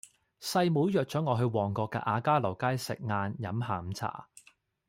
[0.41, 4.27] 細妹約左我去旺角嘅亞皆老街食晏飲下午茶